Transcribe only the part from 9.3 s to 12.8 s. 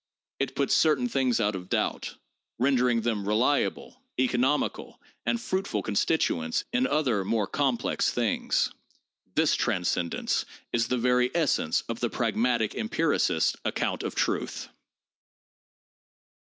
This transcendence is the very essence of the pragmatic